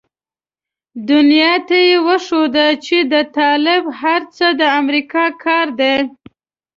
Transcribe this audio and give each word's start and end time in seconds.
دنيا 1.09 1.53
ته 1.67 1.77
يې 1.87 1.97
وښوده 2.07 2.67
چې 2.85 2.97
د 3.11 3.13
طالب 3.37 3.83
هر 4.01 4.21
څه 4.35 4.47
د 4.59 4.61
امريکا 4.79 5.25
کار 5.43 5.67
دی. 5.79 5.95